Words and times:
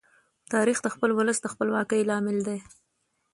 تاریخ 0.53 0.77
د 0.83 0.87
خپل 0.95 1.09
ولس 1.17 1.37
د 1.41 1.47
خپلواکۍ 1.53 2.01
لامل 2.09 2.37
دی. 2.47 2.59